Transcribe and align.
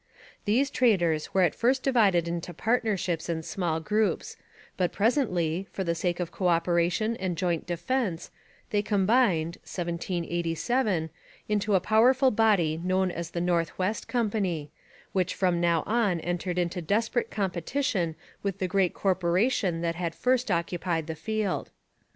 These 0.45 0.71
traders 0.71 1.31
were 1.31 1.43
at 1.43 1.53
first 1.53 1.83
divided 1.83 2.27
into 2.27 2.55
partnerships 2.55 3.29
and 3.29 3.45
small 3.45 3.79
groups, 3.79 4.35
but 4.75 4.91
presently, 4.91 5.67
for 5.71 5.83
the 5.83 5.93
sake 5.93 6.19
of 6.19 6.31
co 6.31 6.47
operation 6.47 7.15
and 7.17 7.37
joint 7.37 7.67
defence, 7.67 8.31
they 8.71 8.81
combined 8.81 9.57
(1787) 9.61 11.11
into 11.47 11.71
the 11.73 11.79
powerful 11.79 12.31
body 12.31 12.81
known 12.83 13.11
as 13.11 13.29
the 13.29 13.41
North 13.41 13.77
West 13.77 14.07
Company, 14.07 14.71
which 15.11 15.35
from 15.35 15.61
now 15.61 15.83
on 15.85 16.19
entered 16.21 16.57
into 16.57 16.81
desperate 16.81 17.29
competition 17.29 18.15
with 18.41 18.57
the 18.57 18.67
great 18.67 18.95
corporation 18.95 19.81
that 19.81 19.93
had 19.93 20.15
first 20.15 20.49
occupied 20.49 21.05
the 21.05 21.13
field. 21.13 21.69